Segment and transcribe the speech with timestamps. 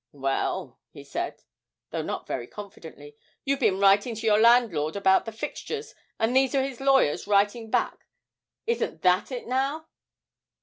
[0.13, 1.43] Well,' he said,
[1.91, 3.15] though not very confidently,
[3.45, 7.69] 'you've been writing to your landlord about the fixtures, and these are his lawyers writing
[7.69, 8.07] back
[8.65, 9.85] isn't that it now?'